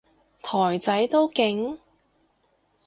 [0.41, 1.77] 台仔都勁？